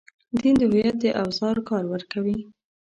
[0.39, 2.39] دین د هویت د اوزار کار ورکوي.